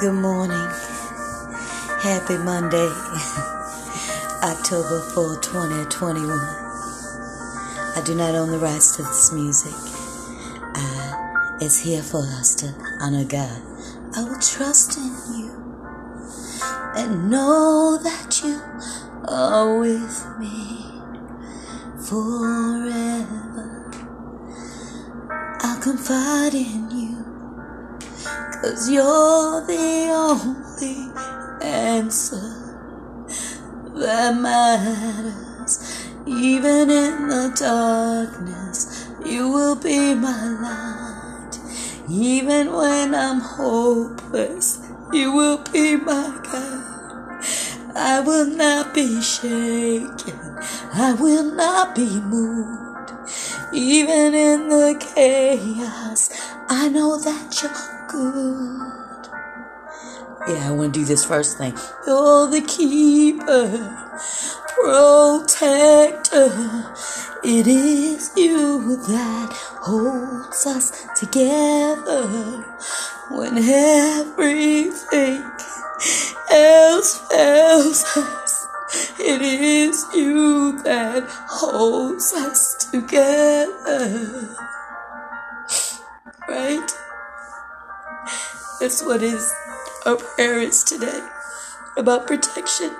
Good 0.00 0.12
morning. 0.14 0.68
Happy 2.02 2.36
Monday, 2.38 2.76
October 4.42 5.00
4, 5.14 5.38
2021. 5.40 6.30
I 6.30 8.02
do 8.04 8.16
not 8.16 8.34
own 8.34 8.50
the 8.50 8.58
rights 8.58 8.96
to 8.96 9.02
this 9.02 9.32
music. 9.32 9.72
It's 11.60 11.78
here 11.78 12.02
for 12.02 12.18
us 12.22 12.56
to 12.56 12.74
honor 13.00 13.24
God. 13.24 13.62
I 14.16 14.24
will 14.24 14.40
trust 14.40 14.98
in 14.98 15.14
you 15.38 15.50
and 16.96 17.30
know 17.30 17.96
that 18.02 18.42
you 18.44 18.60
are 19.28 19.78
with 19.78 20.26
me 20.40 20.84
forever. 22.08 23.90
I'll 25.62 25.80
confide 25.80 26.54
in. 26.54 26.83
Cause 28.64 28.88
you're 28.88 29.60
the 29.66 30.08
only 30.08 31.12
answer 31.62 32.48
that 33.94 34.34
matters. 34.40 36.08
Even 36.26 36.88
in 36.88 37.28
the 37.28 37.52
darkness, 37.60 39.06
you 39.22 39.50
will 39.50 39.76
be 39.76 40.14
my 40.14 40.48
light. 40.64 41.58
Even 42.10 42.72
when 42.72 43.14
I'm 43.14 43.40
hopeless, 43.40 44.80
you 45.12 45.30
will 45.30 45.62
be 45.70 45.96
my 45.96 46.40
guide. 46.42 47.44
I 47.94 48.20
will 48.20 48.46
not 48.46 48.94
be 48.94 49.20
shaken. 49.20 50.40
I 50.94 51.14
will 51.20 51.54
not 51.54 51.94
be 51.94 52.18
moved. 52.18 53.12
Even 53.74 54.32
in 54.32 54.70
the 54.70 54.96
chaos, 54.98 56.30
I 56.70 56.88
know 56.88 57.18
that 57.18 57.62
you're 57.62 58.03
good. 58.14 59.28
Yeah, 60.46 60.68
I 60.68 60.70
want 60.72 60.94
to 60.94 61.00
do 61.00 61.06
this 61.06 61.24
first 61.24 61.58
thing. 61.58 61.74
You're 62.06 62.46
the 62.48 62.60
keeper, 62.60 63.68
protector. 64.74 66.50
It 67.42 67.66
is 67.66 68.30
you 68.36 68.96
that 69.08 69.50
holds 69.80 70.66
us 70.66 71.06
together 71.18 72.26
when 73.30 73.58
everything 73.58 75.42
else 76.50 77.18
fails 77.30 78.04
us. 78.16 78.66
It 79.18 79.42
is 79.42 80.06
you 80.14 80.82
that 80.82 81.24
holds 81.48 82.32
us 82.32 82.90
together. 82.90 84.56
Right? 86.48 87.03
That's 88.84 89.02
what 89.02 89.22
is 89.22 89.50
our 90.04 90.16
prayer 90.16 90.58
is 90.58 90.84
today 90.84 91.26
about 91.96 92.26
protection. 92.26 92.94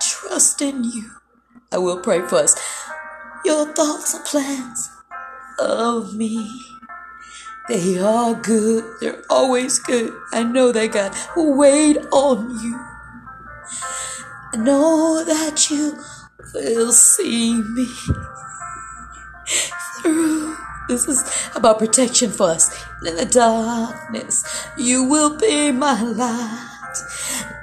Trust 0.00 0.62
in 0.62 0.82
you. 0.82 1.10
I 1.70 1.76
will 1.76 2.00
pray 2.00 2.22
for 2.22 2.36
us. 2.36 2.56
Your 3.44 3.66
thoughts 3.74 4.14
and 4.14 4.24
plans 4.24 4.88
of 5.60 6.14
me. 6.16 6.48
They 7.68 7.98
are 7.98 8.32
good. 8.32 8.96
They're 9.02 9.22
always 9.28 9.78
good. 9.78 10.14
I 10.32 10.42
know 10.42 10.72
that 10.72 10.92
God 10.92 11.14
will 11.36 11.54
wait 11.54 11.98
on 12.12 12.48
you. 12.64 12.80
I 14.54 14.56
know 14.56 15.22
that 15.22 15.68
you 15.68 15.98
will 16.54 16.92
see 16.92 17.60
me. 17.60 17.88
This 20.88 21.06
is 21.06 21.22
about 21.54 21.78
protection 21.78 22.30
for 22.30 22.50
us. 22.50 22.74
In 23.04 23.16
the 23.16 23.26
darkness, 23.26 24.42
you 24.78 25.04
will 25.04 25.36
be 25.36 25.70
my 25.70 26.00
light. 26.00 26.96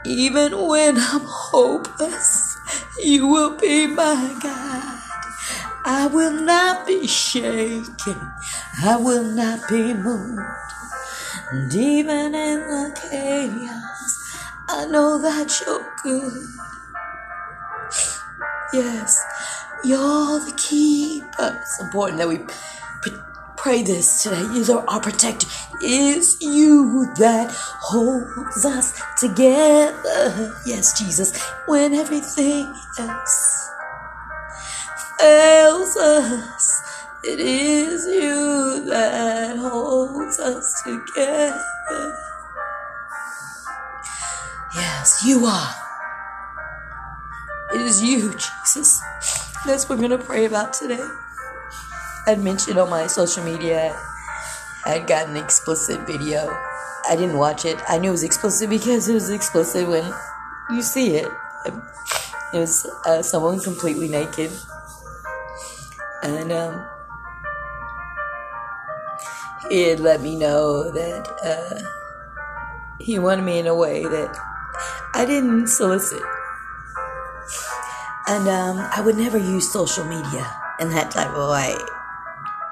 Even 0.05 0.67
when 0.67 0.97
I'm 0.97 1.25
hopeless, 1.25 2.55
you 3.03 3.27
will 3.27 3.57
be 3.57 3.87
my 3.87 4.37
guide. 4.43 5.01
I 5.85 6.05
will 6.07 6.33
not 6.33 6.85
be 6.85 7.07
shaken. 7.07 8.21
I 8.83 8.95
will 8.97 9.23
not 9.23 9.67
be 9.69 9.95
moved. 9.95 10.41
And 11.51 11.73
even 11.73 12.35
in 12.35 12.59
the 12.59 12.91
chaos, 13.09 14.37
I 14.67 14.85
know 14.85 15.17
that 15.19 15.51
you're 15.65 15.93
good. 16.03 16.47
Yes, 18.73 19.23
you're 19.83 20.39
the 20.39 20.53
keeper. 20.57 21.59
It's 21.61 21.81
important 21.81 22.19
that 22.19 22.27
we 22.27 22.39
pray 23.57 23.81
this 23.83 24.23
today. 24.23 24.41
You 24.53 24.63
are 24.77 24.85
our 24.87 24.99
protector. 24.99 25.47
Is 25.83 26.37
you 26.41 27.11
that 27.17 27.51
holds 27.51 28.65
us 28.65 29.01
together. 29.19 30.53
Yes, 30.65 30.99
Jesus. 30.99 31.39
When 31.67 31.93
everything 31.93 32.71
else 32.99 33.69
fails 35.19 35.97
us, 35.97 36.81
it 37.23 37.39
is 37.39 38.05
you 38.05 38.85
that 38.85 39.57
holds 39.57 40.39
us 40.39 40.81
together. 40.83 42.17
Yes, 44.75 45.23
you 45.25 45.45
are. 45.45 45.75
It 47.73 47.81
is 47.81 48.03
you, 48.03 48.31
Jesus. 48.31 49.01
That's 49.65 49.89
what 49.89 49.97
we're 49.97 50.07
going 50.07 50.19
to 50.19 50.25
pray 50.25 50.45
about 50.45 50.73
today. 50.73 51.03
I'd 52.27 52.39
mentioned 52.39 52.79
on 52.79 52.89
my 52.89 53.05
social 53.05 53.43
media 53.43 53.95
I'd 54.85 55.07
gotten 55.07 55.35
an 55.35 55.43
explicit 55.43 56.05
video. 56.07 56.47
I 57.07 57.15
didn't 57.15 57.37
watch 57.37 57.65
it. 57.65 57.77
I 57.87 57.97
knew 57.97 58.09
it 58.09 58.11
was 58.11 58.23
explicit 58.23 58.69
because 58.69 59.07
it 59.07 59.13
was 59.13 59.29
explicit 59.29 59.87
when 59.87 60.11
you 60.71 60.81
see 60.81 61.17
it. 61.17 61.27
It 62.53 62.59
was 62.59 62.85
uh, 63.05 63.21
someone 63.21 63.59
completely 63.59 64.07
naked. 64.07 64.51
And 66.23 66.51
um, 66.51 66.85
he 69.69 69.89
had 69.89 69.99
let 69.99 70.21
me 70.21 70.35
know 70.35 70.91
that 70.91 71.27
uh, 71.43 71.81
he 72.99 73.19
wanted 73.19 73.43
me 73.43 73.59
in 73.59 73.67
a 73.67 73.75
way 73.75 74.03
that 74.03 74.37
I 75.13 75.25
didn't 75.25 75.67
solicit. 75.67 76.21
And 78.27 78.47
um, 78.47 78.77
I 78.95 79.01
would 79.01 79.17
never 79.17 79.37
use 79.37 79.71
social 79.71 80.05
media 80.05 80.51
in 80.79 80.89
that 80.89 81.11
type 81.11 81.29
of 81.29 81.51
way. 81.51 81.75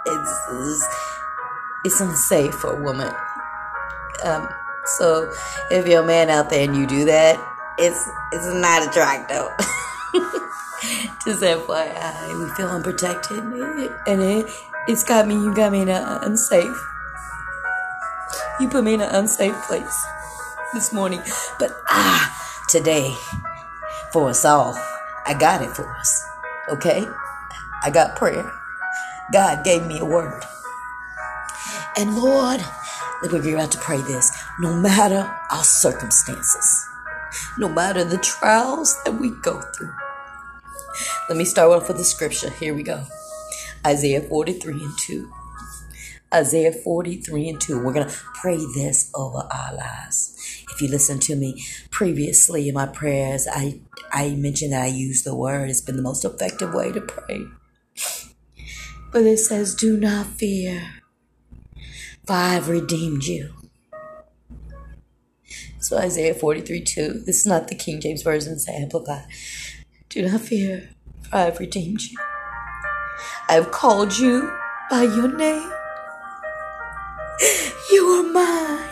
It's, 0.06 0.84
it's, 1.86 2.02
unsafe 2.02 2.54
for 2.56 2.72
a 2.72 2.82
woman. 2.82 3.14
Um, 4.24 4.48
so 4.98 5.32
if 5.72 5.88
you're 5.88 6.04
a 6.04 6.06
man 6.06 6.30
out 6.30 6.50
there 6.50 6.68
and 6.68 6.76
you 6.76 6.86
do 6.88 7.06
that, 7.06 7.40
it's 7.78 8.10
it's 8.32 8.54
not 8.54 8.88
attractive. 8.88 9.48
Just 11.24 11.42
FYI, 11.42 12.44
we 12.44 12.50
feel 12.56 12.68
unprotected, 12.68 13.40
and 13.40 14.22
it, 14.22 14.50
it's 14.88 15.04
got 15.04 15.28
me. 15.28 15.36
You 15.36 15.56
got 15.56 15.72
me 15.72 15.82
in 15.82 15.90
an 15.90 16.04
unsafe. 16.24 16.76
You 18.60 18.68
put 18.68 18.84
me 18.84 18.96
in 18.96 19.02
an 19.02 19.16
unsafe 19.16 19.56
place 19.64 20.06
this 20.74 20.92
morning, 20.92 21.22
but 21.60 21.72
ah, 21.90 22.64
today 22.68 23.16
for 24.12 24.30
us 24.30 24.46
all. 24.46 24.78
I 25.26 25.34
got 25.34 25.62
it 25.62 25.70
for 25.70 25.90
us. 25.96 26.24
Okay? 26.70 27.06
I 27.84 27.90
got 27.90 28.16
prayer. 28.16 28.52
God 29.34 29.66
gave 29.66 29.84
me 29.88 29.98
a 29.98 30.06
word. 30.06 30.44
And 31.98 32.16
Lord, 32.16 32.62
we're 33.24 33.56
about 33.56 33.72
to 33.72 33.80
pray 33.80 33.98
this. 33.98 34.32
No 34.60 34.80
matter 34.80 35.28
our 35.50 35.64
circumstances, 35.64 36.86
no 37.58 37.68
matter 37.68 38.04
the 38.04 38.20
trials 38.20 38.96
that 39.04 39.14
we 39.14 39.32
go 39.42 39.60
through. 39.60 39.94
Let 41.30 41.38
me 41.38 41.46
start 41.46 41.72
off 41.72 41.88
with 41.88 41.98
the 41.98 42.04
scripture. 42.04 42.52
Here 42.52 42.76
we 42.76 42.84
go. 42.84 43.06
Isaiah 43.86 44.22
43 44.22 44.74
and 44.74 44.98
2. 45.00 45.32
Isaiah 46.32 46.72
43 46.72 47.50
and 47.50 47.60
2. 47.60 47.84
We're 47.84 47.94
going 47.94 48.08
to 48.08 48.16
pray 48.36 48.58
this 48.76 49.10
over 49.16 49.48
our 49.52 49.74
lives. 49.74 50.64
If 50.72 50.80
you 50.80 50.90
listen 50.90 51.20
to 51.22 51.36
me 51.36 51.64
previously 51.90 52.68
in 52.70 52.76
my 52.76 52.86
prayers, 52.86 53.48
I, 53.52 53.80
I 54.12 54.36
mentioned 54.36 54.74
that 54.74 54.84
I 54.84 54.88
use 54.88 55.24
the 55.24 55.36
word. 55.36 55.72
It's 55.72 55.82
been 55.82 55.96
the 55.96 56.04
most 56.04 56.24
effective 56.24 56.72
way 56.74 56.92
to 56.92 57.02
pray. 57.02 57.48
But 59.14 59.26
it 59.28 59.38
says, 59.38 59.76
Do 59.76 59.96
not 59.96 60.26
fear, 60.26 60.96
for 62.26 62.34
I 62.34 62.56
have 62.56 62.68
redeemed 62.68 63.26
you. 63.26 63.54
So 65.80 66.00
Isaiah 66.00 66.34
43 66.34 66.82
2. 66.82 67.14
This 67.26 67.42
is 67.42 67.46
not 67.46 67.68
the 67.68 67.76
King 67.76 68.02
James 68.02 68.24
Version, 68.24 68.54
it's 68.54 68.68
Amplified. 68.68 69.26
Do 70.10 70.28
not 70.28 70.42
fear, 70.42 70.90
for 71.30 71.36
I 71.36 71.42
have 71.42 71.60
redeemed 71.60 72.02
you. 72.02 72.18
I 73.50 73.54
have 73.54 73.70
called 73.70 74.18
you 74.18 74.52
by 74.90 75.04
your 75.04 75.32
name. 75.32 75.72
You 77.92 78.06
are 78.08 78.24
mine. 78.24 78.90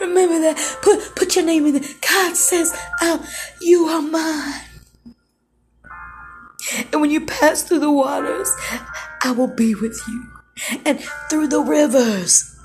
Remember 0.00 0.40
that. 0.40 0.78
Put 0.82 1.14
put 1.14 1.36
your 1.36 1.44
name 1.46 1.64
in 1.66 1.72
there. 1.74 1.90
God 2.06 2.36
says, 2.36 2.76
um, 3.00 3.24
"You 3.60 3.86
are 3.86 4.02
mine." 4.02 4.75
And 6.92 7.00
when 7.00 7.10
you 7.10 7.26
pass 7.26 7.62
through 7.62 7.80
the 7.80 7.90
waters, 7.90 8.50
I 9.22 9.32
will 9.32 9.48
be 9.48 9.74
with 9.74 10.00
you. 10.06 10.36
and 10.84 11.00
through 11.28 11.48
the 11.48 11.60
rivers. 11.60 12.56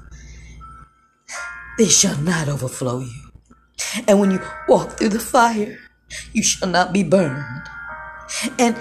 They 1.77 1.87
shall 1.87 2.17
not 2.17 2.47
overflow 2.47 2.99
you. 2.99 3.31
And 4.07 4.19
when 4.19 4.31
you 4.31 4.41
walk 4.67 4.97
through 4.97 5.09
the 5.09 5.19
fire, 5.19 5.79
you 6.33 6.43
shall 6.43 6.69
not 6.69 6.93
be 6.93 7.03
burned. 7.03 7.63
And 8.59 8.75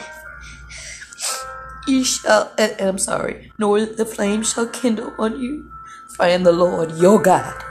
you 1.86 2.04
shall, 2.04 2.52
and, 2.58 2.80
I'm 2.80 2.98
sorry, 2.98 3.50
nor 3.58 3.84
the 3.86 4.04
flame 4.04 4.42
shall 4.42 4.68
kindle 4.68 5.14
on 5.18 5.40
you. 5.40 5.70
For 6.14 6.24
I 6.24 6.28
am 6.28 6.44
the 6.44 6.52
Lord 6.52 6.96
your 6.98 7.20
God. 7.20 7.64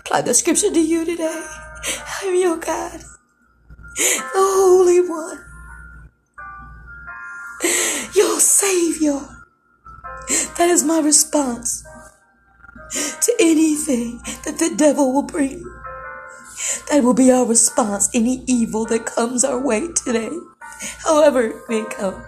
Apply 0.00 0.22
the 0.22 0.34
scripture 0.34 0.70
to 0.70 0.80
you 0.80 1.04
today. 1.04 1.44
I 1.44 2.24
am 2.24 2.34
your 2.34 2.56
God, 2.56 3.00
the 3.96 4.32
Holy 4.34 5.00
One, 5.08 5.44
your 8.16 8.40
Savior. 8.40 9.20
That 10.56 10.68
is 10.68 10.82
my 10.82 11.00
response 11.00 11.84
to 12.90 13.32
anything 13.38 14.20
that 14.44 14.58
the 14.58 14.74
devil 14.76 15.12
will 15.12 15.22
bring. 15.22 15.62
That 16.90 17.04
will 17.04 17.14
be 17.14 17.30
our 17.30 17.44
response, 17.44 18.08
any 18.14 18.42
evil 18.46 18.86
that 18.86 19.06
comes 19.06 19.44
our 19.44 19.60
way 19.60 19.92
today, 19.92 20.30
however 21.04 21.42
it 21.42 21.56
may 21.68 21.84
come. 21.90 22.24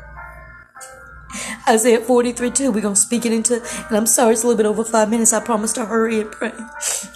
Isaiah 1.69 2.01
43 2.01 2.51
2, 2.51 2.73
we're 2.73 2.81
going 2.81 2.95
to 2.95 3.01
speak 3.01 3.27
it 3.27 3.33
into, 3.33 3.63
and 3.89 3.97
I'm 3.97 4.07
sorry 4.07 4.33
it's 4.33 4.43
a 4.43 4.47
little 4.47 4.57
bit 4.57 4.67
over 4.67 4.85
five 4.85 5.11
minutes. 5.11 5.33
I 5.33 5.41
promise 5.41 5.73
to 5.75 5.85
hurry 5.87 6.21
and 6.21 6.31
pray. 6.31 6.53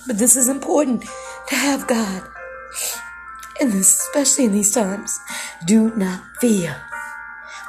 But 0.07 0.19
this 0.19 0.37
is 0.37 0.49
important 0.49 1.05
to 1.49 1.55
have 1.55 1.87
God. 1.87 2.23
And 3.61 3.73
especially 3.75 4.47
in 4.47 4.53
these 4.53 4.73
times, 4.73 5.19
do 5.65 5.95
not 5.97 6.23
fear. 6.41 6.92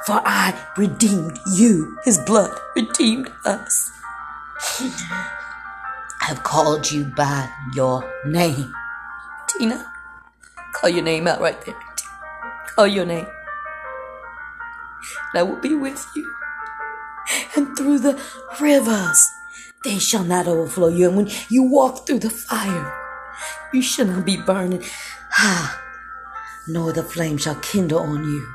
For 0.06 0.20
I 0.24 0.54
redeemed 0.76 1.38
you. 1.54 1.98
His 2.04 2.18
blood 2.18 2.58
redeemed 2.76 3.30
us. 3.46 3.90
I 6.20 6.26
have 6.26 6.42
called 6.42 6.90
you 6.90 7.04
by 7.04 7.48
your 7.74 8.04
name. 8.26 8.72
Tina, 9.48 9.90
call 10.74 10.90
your 10.90 11.02
name 11.02 11.26
out 11.26 11.40
right 11.40 11.58
there. 11.64 11.76
Call 12.66 12.86
your 12.86 13.06
name. 13.06 13.26
And 15.32 15.40
I 15.40 15.42
will 15.42 15.60
be 15.60 15.74
with 15.74 16.06
you. 16.14 16.30
And 17.56 17.74
through 17.76 18.00
the 18.00 18.20
rivers, 18.60 19.30
they 19.84 19.98
shall 19.98 20.24
not 20.24 20.46
overflow 20.46 20.88
you. 20.88 21.08
And 21.08 21.16
when 21.16 21.30
you 21.48 21.62
walk 21.62 22.06
through 22.06 22.18
the 22.18 22.30
fire, 22.30 22.92
you 23.72 23.80
shall 23.80 24.06
not 24.06 24.26
be 24.26 24.36
burning. 24.36 24.82
Ah, 25.38 25.80
nor 26.68 26.92
the 26.92 27.02
flame 27.02 27.38
shall 27.38 27.56
kindle 27.56 28.00
on 28.00 28.24
you. 28.24 28.54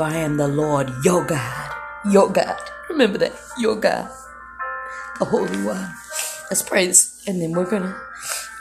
For 0.00 0.04
I 0.04 0.16
am 0.16 0.38
the 0.38 0.48
Lord 0.48 0.90
your 1.04 1.22
God. 1.26 1.74
Your 2.06 2.32
God. 2.32 2.58
Remember 2.88 3.18
that. 3.18 3.34
Your 3.58 3.76
God. 3.76 4.10
The 5.18 5.26
Holy 5.26 5.62
One. 5.62 5.94
Let's 6.48 6.62
pray 6.62 6.86
this. 6.86 7.22
And 7.26 7.38
then 7.38 7.52
we're 7.52 7.68
gonna 7.68 8.00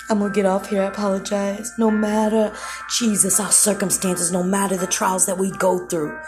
I'm 0.09 0.19
gonna 0.19 0.33
get 0.33 0.45
off 0.45 0.69
here. 0.69 0.81
I 0.81 0.87
apologize. 0.87 1.71
No 1.77 1.89
matter, 1.89 2.53
Jesus, 2.89 3.39
our 3.39 3.53
circumstances, 3.53 4.33
no 4.33 4.43
matter 4.43 4.75
the 4.75 4.85
trials 4.85 5.27
that 5.27 5.37
we 5.37 5.51
go 5.51 5.87
through, 5.87 6.19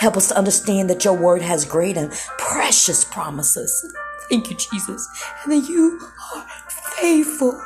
help 0.00 0.18
us 0.18 0.28
to 0.28 0.36
understand 0.36 0.90
that 0.90 1.02
your 1.02 1.14
word 1.14 1.40
has 1.40 1.64
great 1.64 1.96
and 1.96 2.12
precious 2.36 3.06
promises. 3.06 3.90
Thank 4.28 4.50
you, 4.50 4.56
Jesus. 4.70 5.08
And 5.44 5.52
that 5.54 5.66
you 5.66 5.98
are 6.34 6.46
faithful. 7.00 7.58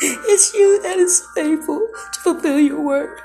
It's 0.00 0.54
you 0.54 0.80
that 0.80 0.96
is 0.96 1.22
faithful 1.34 1.90
to 2.12 2.20
fulfill 2.20 2.58
your 2.58 2.80
word. 2.80 3.20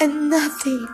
And 0.00 0.28
nothing 0.28 0.86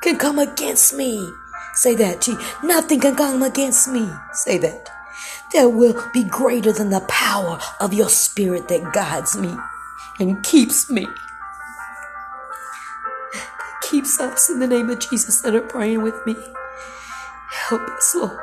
can 0.00 0.16
come 0.16 0.38
against 0.38 0.94
me 0.94 1.32
Say 1.78 1.94
that, 1.94 2.20
G. 2.22 2.34
Nothing 2.64 2.98
can 2.98 3.14
come 3.14 3.40
against 3.40 3.86
me. 3.86 4.10
Say 4.32 4.58
that. 4.58 4.90
There 5.52 5.68
will 5.68 5.94
be 6.12 6.24
greater 6.24 6.72
than 6.72 6.90
the 6.90 7.02
power 7.02 7.60
of 7.78 7.94
your 7.94 8.08
spirit 8.08 8.66
that 8.66 8.92
guides 8.92 9.38
me 9.38 9.54
and 10.18 10.42
keeps 10.42 10.90
me. 10.90 11.06
Keeps 13.82 14.18
us 14.18 14.50
in 14.50 14.58
the 14.58 14.66
name 14.66 14.90
of 14.90 14.98
Jesus 14.98 15.40
that 15.42 15.54
are 15.54 15.60
praying 15.60 16.02
with 16.02 16.16
me. 16.26 16.34
Help 17.48 17.82
us, 17.82 18.12
Lord. 18.12 18.40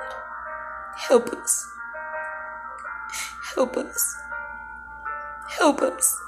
Help 0.95 1.33
us. 1.33 1.67
Help 3.53 3.75
us. 3.75 4.15
Help 5.49 5.81
us. 5.81 6.21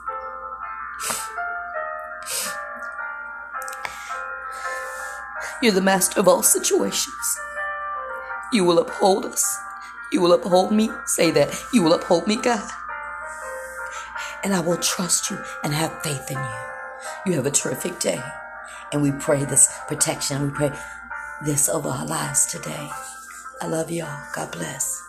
You're 5.67 5.75
the 5.75 5.81
master 5.81 6.17
of 6.21 6.29
all 6.29 6.43
situations. 6.43 7.39
You 8.53 8.63
will 8.63 8.79
uphold 8.79 9.25
us. 9.25 9.59
You 10.13 10.21
will 10.21 10.31
uphold 10.31 10.71
me. 10.71 10.89
Say 11.05 11.29
that. 11.31 11.61
You 11.73 11.83
will 11.83 11.91
uphold 11.91 12.25
me, 12.25 12.37
God. 12.37 12.71
And 14.45 14.53
I 14.53 14.61
will 14.61 14.77
trust 14.77 15.29
you 15.29 15.37
and 15.65 15.73
have 15.73 16.01
faith 16.03 16.31
in 16.31 16.37
you. 16.37 16.55
You 17.25 17.33
have 17.33 17.45
a 17.45 17.51
terrific 17.51 17.99
day. 17.99 18.23
And 18.93 19.01
we 19.01 19.11
pray 19.11 19.43
this 19.43 19.69
protection. 19.89 20.41
We 20.41 20.51
pray 20.51 20.71
this 21.43 21.67
over 21.67 21.89
our 21.89 22.05
lives 22.05 22.45
today. 22.45 22.89
I 23.59 23.67
love 23.67 23.91
y'all. 23.91 24.23
God 24.33 24.53
bless. 24.53 25.06